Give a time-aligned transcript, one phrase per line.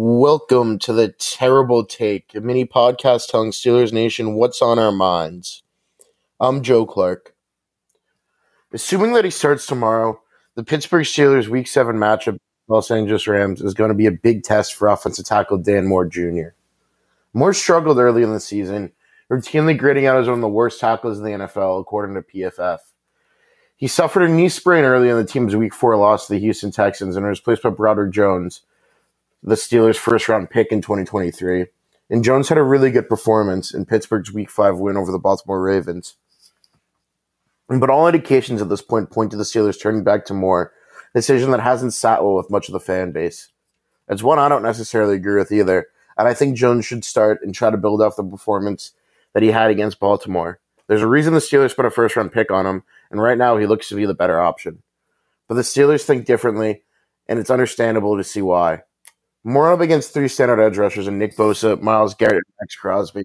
[0.00, 5.64] Welcome to the Terrible Take, a mini podcast telling Steelers Nation what's on our minds.
[6.38, 7.34] I'm Joe Clark.
[8.72, 10.20] Assuming that he starts tomorrow,
[10.54, 12.38] the Pittsburgh Steelers Week 7 matchup
[12.68, 16.06] Los Angeles Rams is going to be a big test for offensive tackle Dan Moore
[16.06, 16.50] Jr.
[17.34, 18.92] Moore struggled early in the season,
[19.28, 22.78] routinely grading out as one of the worst tackles in the NFL, according to PFF.
[23.74, 26.70] He suffered a knee sprain early in the team's Week 4 loss to the Houston
[26.70, 28.60] Texans and was replaced by Broderick Jones,
[29.42, 31.66] the Steelers' first round pick in 2023.
[32.10, 35.60] And Jones had a really good performance in Pittsburgh's Week 5 win over the Baltimore
[35.60, 36.16] Ravens.
[37.68, 40.72] But all indications at this point point to the Steelers turning back to Moore,
[41.14, 43.48] a decision that hasn't sat well with much of the fan base.
[44.08, 45.86] It's one I don't necessarily agree with either,
[46.16, 48.92] and I think Jones should start and try to build off the performance
[49.34, 50.60] that he had against Baltimore.
[50.86, 53.58] There's a reason the Steelers put a first round pick on him, and right now
[53.58, 54.82] he looks to be the better option.
[55.46, 56.82] But the Steelers think differently,
[57.26, 58.82] and it's understandable to see why.
[59.44, 63.24] Moore up against three standard edge rushers and Nick Bosa, Myles Garrett, and Maxx Crosby.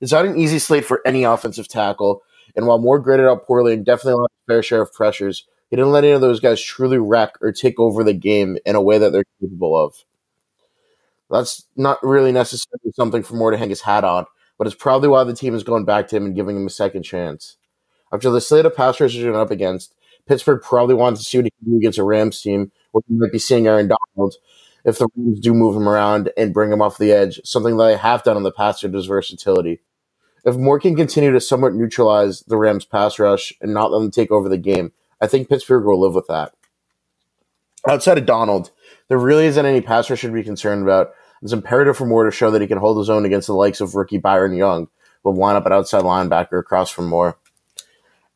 [0.00, 2.22] It's not an easy slate for any offensive tackle,
[2.54, 5.76] and while Moore graded out poorly and definitely lost a fair share of pressures, he
[5.76, 8.80] didn't let any of those guys truly wreck or take over the game in a
[8.80, 10.04] way that they're capable of.
[11.30, 14.24] That's not really necessarily something for Moore to hang his hat on,
[14.56, 16.70] but it's probably why the team is going back to him and giving him a
[16.70, 17.56] second chance.
[18.12, 19.94] After the slate of pass rushers you're up against,
[20.26, 23.14] Pittsburgh probably wants to see what he can do against a Rams team, where he
[23.14, 24.36] might be seeing Aaron Donald
[24.88, 27.84] if the Rams do move him around and bring him off the edge, something that
[27.84, 29.80] they have done in the past with his versatility.
[30.46, 34.10] If Moore can continue to somewhat neutralize the Rams' pass rush and not let them
[34.10, 36.54] take over the game, I think Pittsburgh will live with that.
[37.86, 38.70] Outside of Donald,
[39.08, 41.10] there really isn't any pass rush to be concerned about.
[41.42, 43.82] It's imperative for Moore to show that he can hold his own against the likes
[43.82, 44.88] of rookie Byron Young,
[45.22, 47.38] will line up at outside linebacker across from Moore.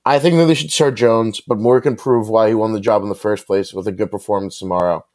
[0.05, 2.80] I think that they should start Jones, but Moore can prove why he won the
[2.80, 5.06] job in the first place with a good performance tomorrow.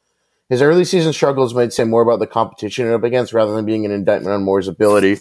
[0.49, 3.85] His early season struggles might say more about the competition up against rather than being
[3.85, 5.19] an indictment on Moore's ability,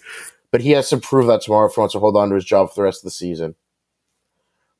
[0.53, 2.45] but he has to prove that tomorrow if he wants to hold on to his
[2.45, 3.57] job for the rest of the season.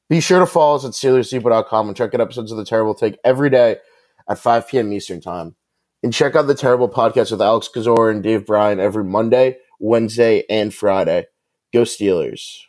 [0.09, 3.19] Be sure to follow us at SteelersDepot.com and check out episodes of The Terrible Take
[3.25, 3.79] every day
[4.29, 4.93] at 5 p.m.
[4.93, 5.57] Eastern Time.
[6.03, 10.45] And check out The Terrible Podcast with Alex Kozora and Dave Bryan every Monday, Wednesday,
[10.49, 11.27] and Friday.
[11.73, 12.61] Go Steelers.